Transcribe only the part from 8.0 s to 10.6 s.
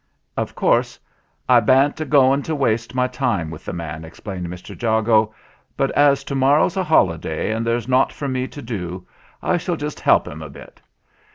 for me to do, I shall just help him a